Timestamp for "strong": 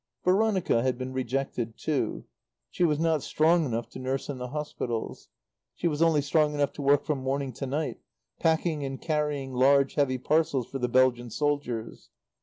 3.21-3.65, 6.23-6.55